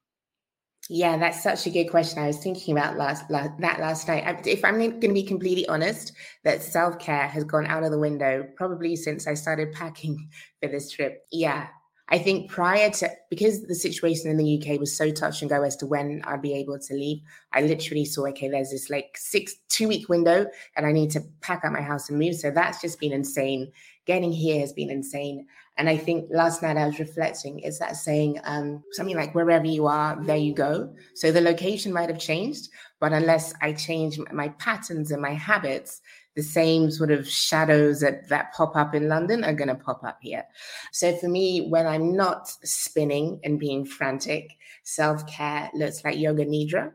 [0.90, 2.20] Yeah, that's such a good question.
[2.22, 4.48] I was thinking about last, last that last night.
[4.48, 6.14] If I'm going to be completely honest,
[6.46, 10.30] that self care has gone out of the window probably since I started packing
[10.62, 11.26] for this trip.
[11.32, 11.68] Yeah,
[12.10, 15.64] I think prior to because the situation in the UK was so touch and go
[15.64, 19.18] as to when I'd be able to leave, I literally saw okay, there's this like
[19.18, 22.36] six two week window, and I need to pack up my house and move.
[22.36, 23.72] So that's just been insane.
[24.06, 25.48] Getting here has been insane.
[25.78, 29.66] And I think last night I was reflecting, is that saying um, something like wherever
[29.66, 30.92] you are, there you go.
[31.14, 36.02] So the location might have changed, but unless I change my patterns and my habits,
[36.36, 40.04] the same sort of shadows that, that pop up in London are going to pop
[40.04, 40.44] up here.
[40.92, 44.52] So for me, when I'm not spinning and being frantic,
[44.84, 46.94] self care looks like yoga nidra.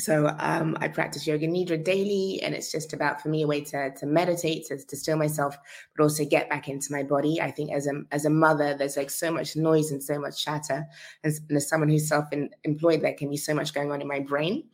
[0.00, 3.60] So um, I practice yoga nidra daily, and it's just about for me a way
[3.60, 5.56] to to meditate, to, to still myself,
[5.94, 7.40] but also get back into my body.
[7.42, 10.42] I think as a as a mother, there's like so much noise and so much
[10.42, 10.86] chatter,
[11.22, 12.24] and, and as someone who's self
[12.64, 14.64] employed, there can be so much going on in my brain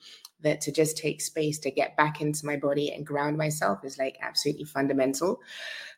[0.42, 3.98] that to just take space to get back into my body and ground myself is
[3.98, 5.40] like absolutely fundamental.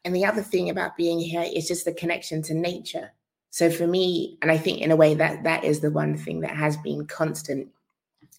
[0.05, 3.13] And the other thing about being here is just the connection to nature.
[3.51, 6.41] So for me, and I think in a way that that is the one thing
[6.41, 7.69] that has been constant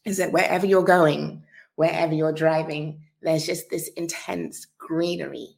[0.05, 1.43] is that wherever you're going,
[1.75, 5.57] wherever you're driving, there's just this intense greenery.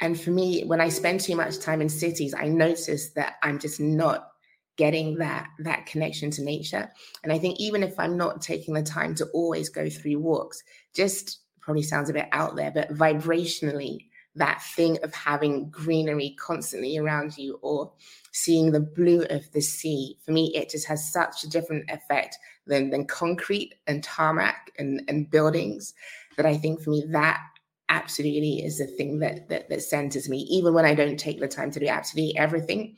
[0.00, 3.58] And for me, when I spend too much time in cities, I notice that I'm
[3.58, 4.32] just not
[4.76, 6.90] getting that that connection to nature.
[7.22, 10.62] And I think even if I'm not taking the time to always go through walks,
[10.94, 16.96] just probably sounds a bit out there, but vibrationally, that thing of having greenery constantly
[16.98, 17.90] around you or
[18.32, 22.36] seeing the blue of the sea, for me, it just has such a different effect
[22.66, 25.94] than, than concrete and tarmac and, and buildings
[26.36, 27.40] that I think for me that
[27.88, 31.46] absolutely is the thing that, that that centers me even when i don't take the
[31.46, 32.96] time to do absolutely everything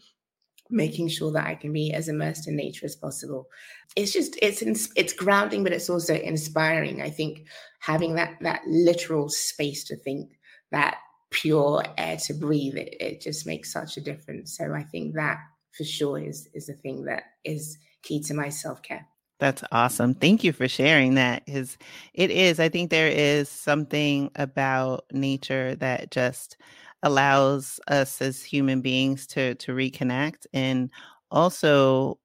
[0.70, 3.48] making sure that i can be as immersed in nature as possible
[3.96, 4.62] it's just it's
[4.96, 7.46] it's grounding but it's also inspiring i think
[7.80, 10.38] having that that literal space to think
[10.70, 10.98] that
[11.30, 15.38] pure air to breathe it, it just makes such a difference so i think that
[15.72, 19.06] for sure is is the thing that is key to my self-care
[19.38, 20.14] that's awesome.
[20.14, 21.44] Thank you for sharing that.
[21.46, 21.78] Because
[22.12, 26.56] it is, I think there is something about nature that just
[27.02, 30.46] allows us as human beings to to reconnect.
[30.52, 30.90] And
[31.30, 32.18] also,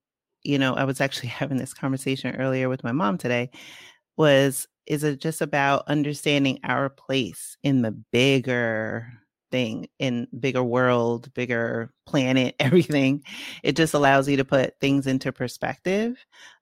[0.43, 3.49] you know, I was actually having this conversation earlier with my mom today,
[4.17, 9.07] was is it just about understanding our place in the bigger
[9.51, 13.21] thing in bigger world bigger planet everything
[13.63, 16.17] it just allows you to put things into perspective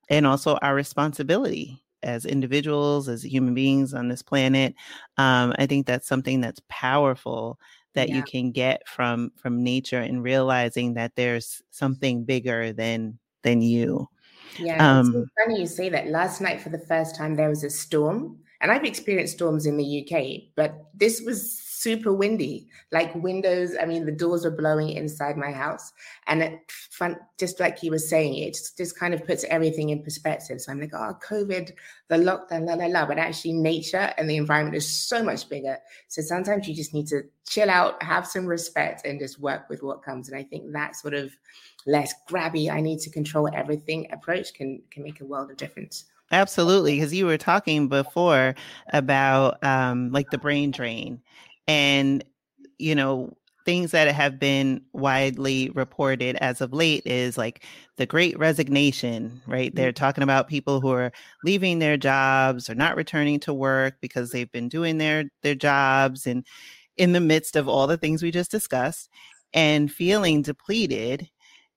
[0.09, 4.73] and also our responsibility as individuals, as human beings on this planet.
[5.17, 7.59] Um, I think that's something that's powerful
[7.93, 8.15] that yeah.
[8.15, 14.07] you can get from from nature and realizing that there's something bigger than than you.
[14.59, 16.07] Yeah, um, it's funny you say that.
[16.07, 19.77] Last night, for the first time, there was a storm, and I've experienced storms in
[19.77, 23.75] the UK, but this was super windy, like windows.
[23.81, 25.91] I mean, the doors were blowing inside my house.
[26.27, 26.59] And it,
[27.39, 30.61] just like you were saying, it just, just kind of puts everything in perspective.
[30.61, 31.71] So I'm like, oh, COVID,
[32.09, 33.05] the lockdown, la, la, la.
[33.05, 35.77] But actually, nature and the environment is so much bigger.
[36.07, 39.81] So sometimes you just need to chill out, have some respect, and just work with
[39.81, 40.29] what comes.
[40.29, 41.35] And I think that sort of
[41.87, 46.05] less grabby, I need to control everything approach can, can make a world of difference.
[46.31, 48.55] Absolutely, because you were talking before
[48.93, 51.21] about um, like the brain drain,
[51.71, 52.21] and,
[52.79, 53.31] you know,
[53.63, 57.63] things that have been widely reported as of late is like
[57.95, 59.69] the great resignation, right?
[59.69, 59.77] Mm-hmm.
[59.77, 61.13] They're talking about people who are
[61.45, 66.27] leaving their jobs or not returning to work because they've been doing their their jobs
[66.27, 66.45] and
[66.97, 69.09] in the midst of all the things we just discussed
[69.53, 71.29] and feeling depleted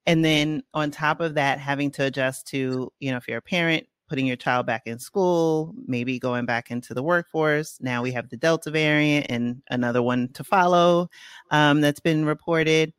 [0.07, 3.43] and then on top of that having to adjust to, you know, if you're a
[3.43, 7.79] parent, putting your child back in school, maybe going back into the workforce.
[7.81, 11.11] Now we have the Delta variant and another one to follow
[11.51, 12.93] um, that's been reported.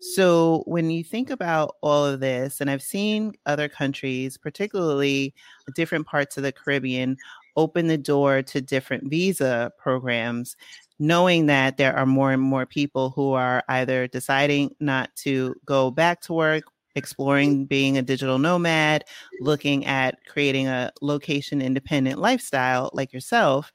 [0.00, 5.32] So when you think about all of this, and I've seen other countries, particularly
[5.76, 7.16] different parts of the Caribbean,
[7.54, 10.56] open the door to different visa programs,
[10.98, 15.92] knowing that there are more and more people who are either deciding not to go
[15.92, 19.04] back to work exploring being a digital nomad,
[19.40, 23.72] looking at creating a location independent lifestyle like yourself.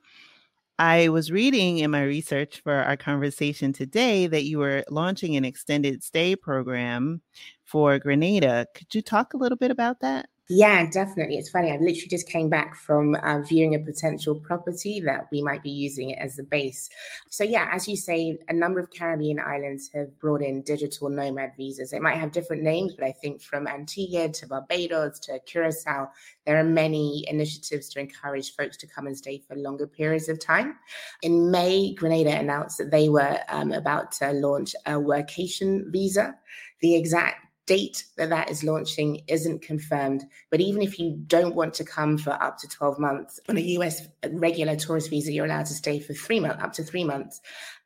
[0.79, 5.45] I was reading in my research for our conversation today that you were launching an
[5.45, 7.21] extended stay program
[7.63, 8.67] for Grenada.
[8.75, 10.27] Could you talk a little bit about that?
[10.49, 11.37] Yeah, definitely.
[11.37, 11.71] It's funny.
[11.71, 15.69] I literally just came back from uh, viewing a potential property that we might be
[15.69, 16.89] using it as the base.
[17.29, 21.53] So, yeah, as you say, a number of Caribbean islands have brought in digital nomad
[21.55, 21.91] visas.
[21.91, 26.09] They might have different names, but I think from Antigua to Barbados to Curacao,
[26.45, 30.41] there are many initiatives to encourage folks to come and stay for longer periods of
[30.41, 30.75] time.
[31.21, 36.35] In May, Grenada announced that they were um, about to launch a workation visa.
[36.81, 40.25] The exact date that that is launching isn't confirmed.
[40.49, 43.61] But even if you don't want to come for up to 12 months on a
[43.61, 47.41] US regular tourist visa, you're allowed to stay for three months, up to three months.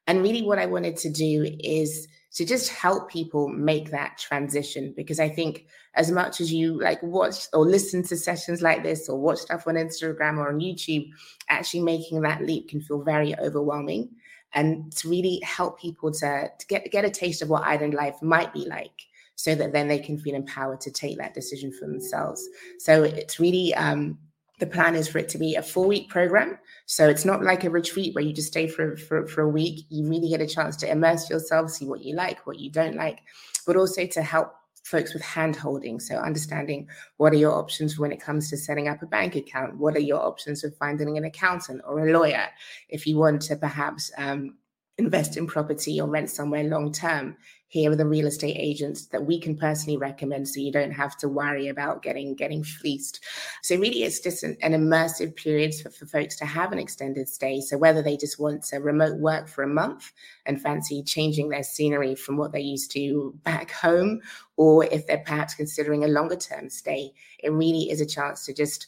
[0.08, 4.94] And really, what I wanted to do is to just help people make that transition
[4.96, 9.10] because I think as much as you like watch or listen to sessions like this
[9.10, 11.10] or watch stuff on Instagram or on YouTube,
[11.50, 14.10] actually making that leap can feel very overwhelming.
[14.54, 18.22] And to really help people to, to get, get a taste of what island life
[18.22, 19.07] might be like
[19.38, 22.46] so that then they can feel empowered to take that decision for themselves.
[22.80, 24.18] So it's really um,
[24.60, 26.58] the plan is for it to be a four week program.
[26.88, 29.86] So it's not like a retreat where you just stay for, for, for a week.
[29.90, 32.96] You really get a chance to immerse yourself, see what you like, what you don't
[32.96, 33.20] like,
[33.68, 36.00] but also to help folks with hand holding.
[36.00, 39.78] So understanding what are your options when it comes to setting up a bank account?
[39.78, 42.48] What are your options for finding an accountant or a lawyer?
[42.90, 44.56] If you want to perhaps um,
[44.98, 47.38] invest in property or rent somewhere long term,
[47.70, 51.18] here are the real estate agents that we can personally recommend so you don't have
[51.18, 53.20] to worry about getting getting fleeced.
[53.62, 57.28] So really it's just an, an immersive period for, for folks to have an extended
[57.28, 57.60] stay.
[57.60, 60.14] So whether they just want to remote work for a month
[60.46, 64.22] and fancy changing their scenery from what they used to back home
[64.56, 68.54] or if they're perhaps considering a longer term stay it really is a chance to
[68.54, 68.88] just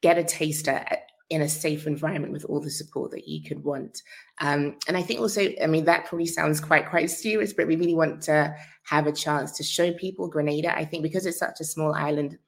[0.00, 0.84] get a taster
[1.34, 4.02] in a safe environment with all the support that you could want.
[4.40, 7.74] Um, and I think also, I mean, that probably sounds quite quite serious, but we
[7.74, 10.76] really want to have a chance to show people Grenada.
[10.76, 12.38] I think because it's such a small island,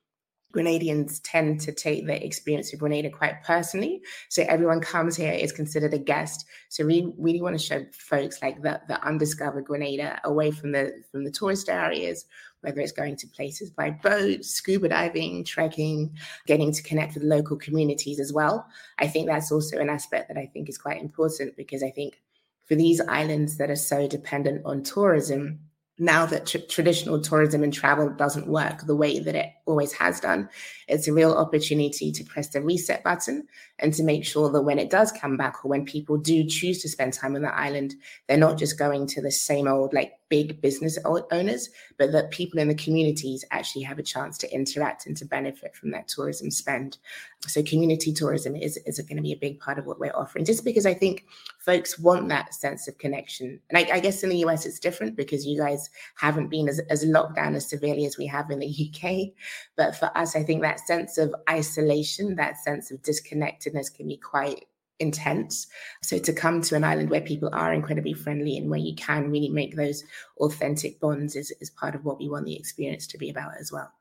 [0.56, 4.00] Grenadians tend to take their experience of Grenada quite personally.
[4.30, 6.46] So everyone comes here is considered a guest.
[6.70, 10.94] So we really want to show folks like the, the undiscovered Grenada away from the
[11.12, 12.24] from the tourist areas,
[12.62, 16.16] whether it's going to places by boat, scuba diving, trekking,
[16.46, 18.66] getting to connect with local communities as well.
[18.98, 22.20] I think that's also an aspect that I think is quite important because I think
[22.64, 25.60] for these islands that are so dependent on tourism,
[25.98, 30.20] now that tr- traditional tourism and travel doesn't work the way that it always has
[30.20, 30.48] done,
[30.88, 33.46] it's a real opportunity to press the reset button
[33.78, 36.82] and to make sure that when it does come back or when people do choose
[36.82, 37.94] to spend time on the island,
[38.26, 42.58] they're not just going to the same old like big business owners, but that people
[42.58, 46.50] in the communities actually have a chance to interact and to benefit from that tourism
[46.50, 46.98] spend.
[47.42, 50.44] So community tourism is, is going to be a big part of what we're offering,
[50.44, 51.26] just because I think
[51.58, 53.60] folks want that sense of connection.
[53.70, 56.80] And I, I guess in the US it's different because you guys haven't been as,
[56.90, 59.34] as locked down as severely as we have in the UK.
[59.76, 64.16] But for us, I think that sense of isolation, that sense of disconnectedness can be
[64.16, 64.64] quite
[64.98, 65.66] intense.
[66.02, 69.30] So to come to an island where people are incredibly friendly and where you can
[69.30, 70.04] really make those
[70.38, 73.70] authentic bonds is, is part of what we want the experience to be about as
[73.70, 73.92] well.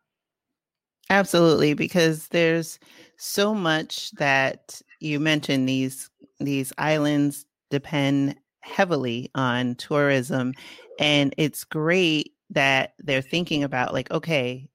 [1.10, 2.80] Absolutely, because there's
[3.18, 10.54] so much that you mentioned these these islands depend heavily on tourism
[11.00, 14.68] and it's great that they're thinking about like okay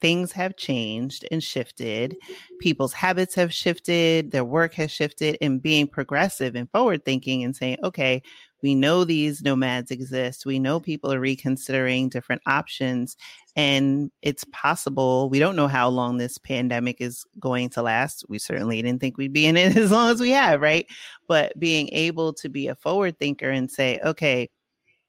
[0.00, 2.16] things have changed and shifted.
[2.60, 7.56] People's habits have shifted, their work has shifted, and being progressive and forward thinking and
[7.56, 8.22] saying, okay,
[8.62, 10.46] we know these nomads exist.
[10.46, 13.16] We know people are reconsidering different options.
[13.56, 18.24] And it's possible, we don't know how long this pandemic is going to last.
[18.28, 20.86] We certainly didn't think we'd be in it as long as we have, right?
[21.26, 24.48] But being able to be a forward thinker and say, okay,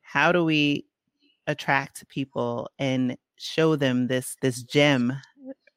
[0.01, 0.85] how do we
[1.47, 5.13] attract people and show them this this gem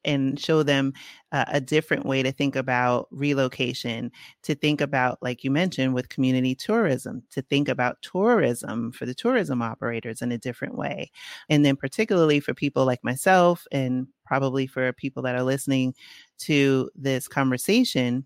[0.05, 0.93] and show them
[1.31, 4.11] uh, a different way to think about relocation,
[4.43, 9.15] to think about, like you mentioned, with community tourism, to think about tourism for the
[9.15, 11.11] tourism operators in a different way.
[11.49, 15.93] And then, particularly for people like myself, and probably for people that are listening
[16.39, 18.25] to this conversation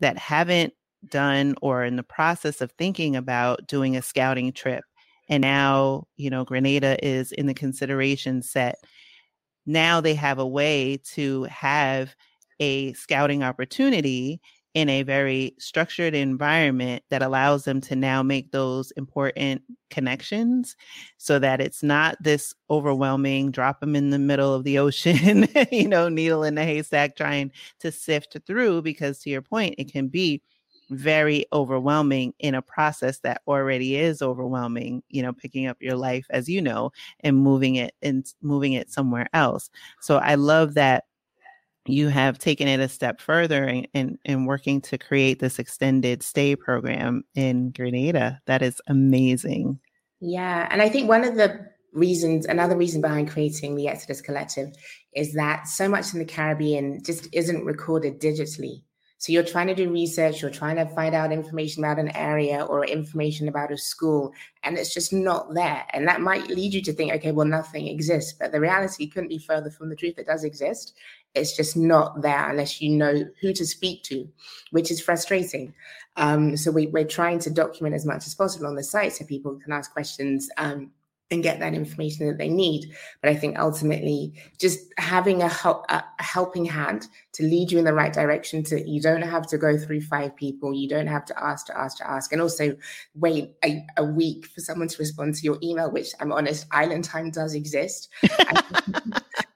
[0.00, 0.74] that haven't
[1.08, 4.84] done or in the process of thinking about doing a scouting trip
[5.28, 8.76] and now you know grenada is in the consideration set
[9.72, 12.14] now they have a way to have
[12.60, 14.40] a scouting opportunity
[14.74, 20.76] in a very structured environment that allows them to now make those important connections
[21.18, 25.88] so that it's not this overwhelming drop them in the middle of the ocean you
[25.88, 30.06] know needle in the haystack trying to sift through because to your point it can
[30.06, 30.40] be
[30.90, 36.26] very overwhelming in a process that already is overwhelming you know picking up your life
[36.30, 39.70] as you know and moving it and moving it somewhere else
[40.00, 41.04] so i love that
[41.86, 46.22] you have taken it a step further in, in, in, working to create this extended
[46.22, 48.40] stay program in Grenada.
[48.46, 49.80] That is amazing.
[50.20, 50.68] Yeah.
[50.70, 54.72] And I think one of the reasons, another reason behind creating the Exodus Collective
[55.14, 58.82] is that so much in the Caribbean just isn't recorded digitally.
[59.20, 62.64] So you're trying to do research, you're trying to find out information about an area
[62.64, 65.84] or information about a school, and it's just not there.
[65.92, 68.32] And that might lead you to think, okay, well, nothing exists.
[68.32, 70.18] But the reality couldn't be further from the truth.
[70.18, 70.94] It does exist.
[71.34, 74.26] It's just not there unless you know who to speak to,
[74.70, 75.74] which is frustrating.
[76.16, 79.26] Um, so we, are trying to document as much as possible on the site so
[79.26, 80.48] people can ask questions.
[80.56, 80.92] Um,
[81.30, 82.92] and get that information that they need.
[83.22, 87.84] But I think ultimately, just having a, help, a, helping hand to lead you in
[87.84, 88.62] the right direction.
[88.64, 90.74] To you don't have to go through five people.
[90.74, 92.76] You don't have to ask to ask to ask, and also
[93.14, 95.90] wait a, a week for someone to respond to your email.
[95.90, 98.08] Which I'm honest, Island Time does exist.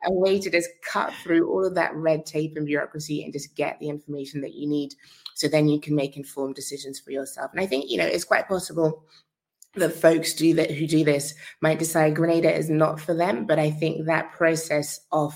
[0.07, 3.57] a way to just cut through all of that red tape and bureaucracy and just
[3.57, 4.95] get the information that you need
[5.35, 8.25] so then you can make informed decisions for yourself and i think you know it's
[8.25, 9.03] quite possible
[9.77, 13.47] that folks do that who do this might decide Grenada is not for them.
[13.47, 15.35] But I think that process of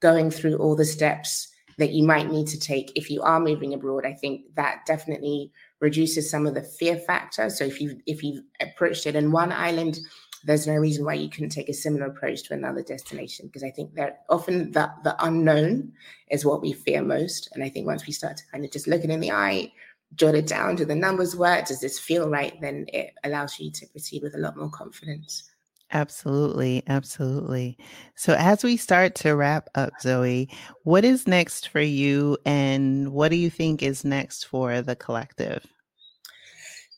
[0.00, 3.72] going through all the steps that you might need to take if you are moving
[3.72, 7.48] abroad, I think that definitely reduces some of the fear factor.
[7.50, 9.98] So if you if you've approached it in one island,
[10.44, 13.70] there's no reason why you couldn't take a similar approach to another destination because I
[13.70, 15.92] think that often the, the unknown
[16.30, 17.50] is what we fear most.
[17.52, 19.72] And I think once we start to kind of just look it in the eye,
[20.14, 20.76] jot it down.
[20.76, 21.66] Do the numbers work?
[21.66, 22.58] Does this feel right?
[22.60, 25.50] Then it allows you to proceed with a lot more confidence.
[25.92, 26.84] Absolutely.
[26.86, 27.76] Absolutely.
[28.14, 30.48] So, as we start to wrap up, Zoe,
[30.84, 35.66] what is next for you and what do you think is next for the collective?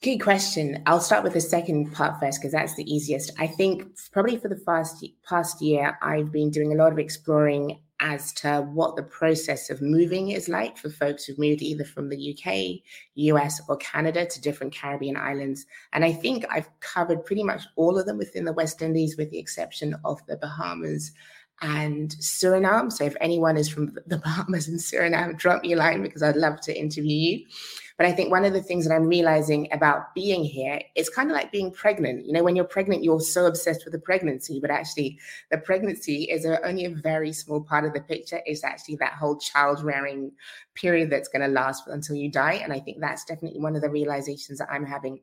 [0.02, 0.82] Good question.
[0.84, 3.32] I'll start with the second part first because that's the easiest.
[3.38, 7.78] I think probably for the past past year, I've been doing a lot of exploring
[8.02, 12.08] as to what the process of moving is like for folks who've moved either from
[12.08, 12.82] the UK,
[13.14, 15.64] US, or Canada to different Caribbean islands.
[15.92, 19.30] And I think I've covered pretty much all of them within the West Indies, with
[19.30, 21.12] the exception of the Bahamas
[21.62, 22.90] and Suriname.
[22.90, 26.36] So if anyone is from the Bahamas and Suriname, drop me a line because I'd
[26.36, 27.46] love to interview you.
[27.96, 31.30] But I think one of the things that I'm realizing about being here is kind
[31.30, 32.26] of like being pregnant.
[32.26, 35.18] You know, when you're pregnant, you're so obsessed with the pregnancy, but actually,
[35.50, 38.40] the pregnancy is a, only a very small part of the picture.
[38.46, 40.32] It's actually that whole child rearing
[40.74, 42.54] period that's going to last until you die.
[42.54, 45.20] And I think that's definitely one of the realizations that I'm having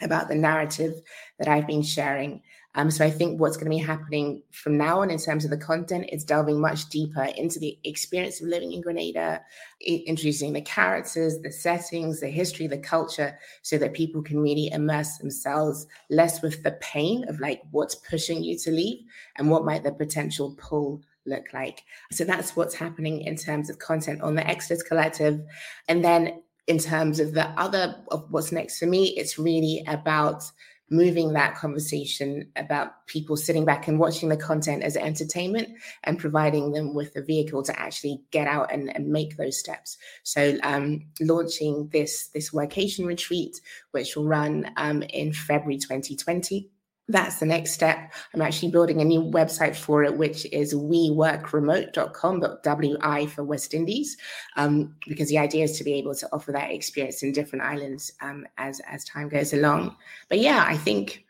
[0.00, 1.00] about the narrative
[1.38, 2.42] that I've been sharing.
[2.78, 5.50] Um, so I think what's going to be happening from now on in terms of
[5.50, 9.42] the content is delving much deeper into the experience of living in Grenada,
[9.80, 15.18] introducing the characters, the settings, the history, the culture, so that people can really immerse
[15.18, 19.04] themselves less with the pain of like what's pushing you to leave
[19.36, 21.82] and what might the potential pull look like.
[22.12, 25.40] So that's what's happening in terms of content on the Exodus Collective.
[25.88, 30.44] And then in terms of the other of what's next for me, it's really about
[30.90, 35.68] moving that conversation about people sitting back and watching the content as entertainment
[36.04, 39.98] and providing them with a vehicle to actually get out and, and make those steps.
[40.22, 43.60] So um, launching this this workation retreat,
[43.90, 46.70] which will run um, in February 2020
[47.08, 48.12] that's the next step.
[48.34, 53.72] I'm actually building a new website for it, which is weworkremote.com, but WI for West
[53.72, 54.16] Indies,
[54.56, 58.12] um, because the idea is to be able to offer that experience in different islands
[58.20, 59.96] um, as as time goes along.
[60.28, 61.24] But yeah, I think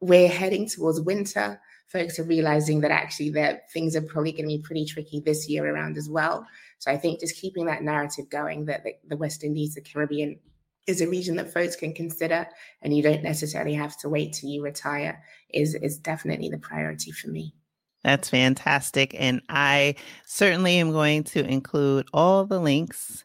[0.00, 1.60] we're heading towards winter.
[1.86, 5.48] Folks are realizing that actually that things are probably going to be pretty tricky this
[5.48, 6.46] year around as well.
[6.78, 10.38] So I think just keeping that narrative going that the, the West Indies, the Caribbean,
[10.86, 12.46] is a region that folks can consider
[12.82, 15.22] and you don't necessarily have to wait till you retire
[15.52, 17.54] is is definitely the priority for me.
[18.02, 19.14] That's fantastic.
[19.18, 23.24] And I certainly am going to include all the links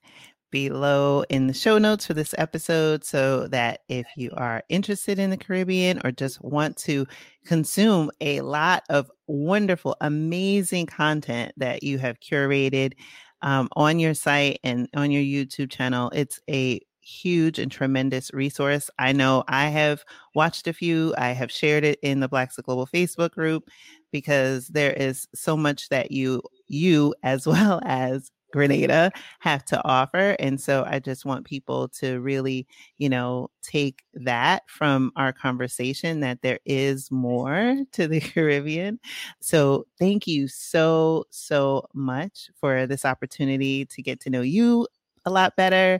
[0.52, 5.30] below in the show notes for this episode so that if you are interested in
[5.30, 7.06] the Caribbean or just want to
[7.46, 12.94] consume a lot of wonderful, amazing content that you have curated
[13.42, 18.90] um, on your site and on your YouTube channel, it's a huge and tremendous resource.
[18.98, 20.04] I know I have
[20.34, 23.70] watched a few, I have shared it in the Blaxit Global Facebook group
[24.12, 30.38] because there is so much that you you as well as Grenada have to offer.
[30.40, 32.66] And so I just want people to really,
[32.98, 39.00] you know, take that from our conversation that there is more to the Caribbean.
[39.42, 44.88] So thank you so, so much for this opportunity to get to know you
[45.26, 46.00] a lot better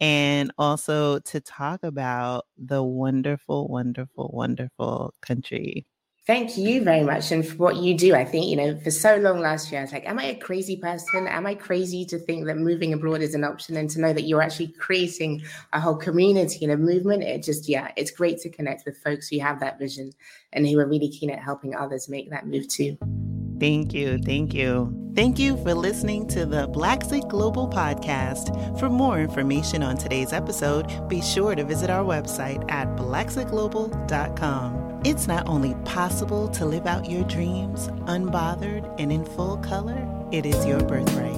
[0.00, 5.86] and also to talk about the wonderful, wonderful, wonderful country.
[6.26, 7.30] Thank you very much.
[7.30, 9.84] And for what you do, I think, you know, for so long last year, I
[9.84, 11.28] was like, am I a crazy person?
[11.28, 14.22] Am I crazy to think that moving abroad is an option and to know that
[14.22, 17.22] you're actually creating a whole community and a movement?
[17.22, 20.10] It just, yeah, it's great to connect with folks who have that vision
[20.52, 22.98] and who are really keen at helping others make that move too.
[23.58, 24.18] Thank you.
[24.18, 24.92] Thank you.
[25.14, 28.78] Thank you for listening to the Blaxit Global Podcast.
[28.78, 35.00] For more information on today's episode, be sure to visit our website at blaxitglobal.com.
[35.04, 40.44] It's not only possible to live out your dreams unbothered and in full color, it
[40.44, 41.35] is your birthright.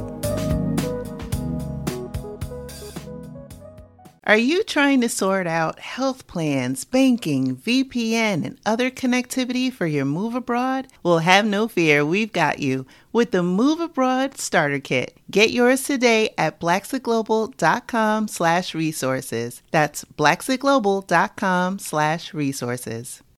[4.29, 10.05] Are you trying to sort out health plans, banking, VPN, and other connectivity for your
[10.05, 10.87] move abroad?
[11.03, 15.17] Well, have no fear, we've got you with the Move Abroad Starter Kit.
[15.31, 19.63] Get yours today at blaxitglobal.com slash resources.
[19.71, 23.23] That's blaxitglobal.com slash resources.